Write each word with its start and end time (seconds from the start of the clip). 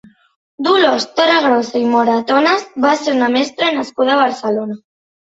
Dolors 0.67 1.03
Torregrossa 1.17 1.81
i 1.83 1.83
Moratones 1.91 2.63
va 2.85 2.93
ser 3.01 3.13
una 3.17 3.27
mestra 3.35 3.69
nascuda 3.75 4.15
a 4.15 4.19
Barcelona. 4.23 4.79